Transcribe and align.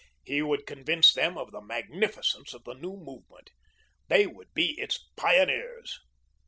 He 0.23 0.41
would 0.41 0.65
convince 0.65 1.13
them 1.13 1.37
of 1.37 1.51
the 1.51 1.61
magnificence 1.61 2.51
of 2.55 2.63
the 2.63 2.73
new 2.73 2.97
movement. 2.97 3.51
They 4.07 4.25
would 4.25 4.51
be 4.55 4.71
its 4.79 4.97
pioneers. 5.15 5.99